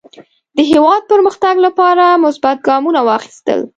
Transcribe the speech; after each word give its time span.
د 0.57 0.57
هېواد 0.71 1.01
پرمختګ 1.11 1.55
لپاره 1.65 2.05
مثبت 2.25 2.57
ګامونه 2.67 2.99
واخیستل. 3.03 3.59